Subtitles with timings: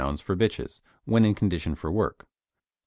[0.19, 2.25] for bitches when in condition for work.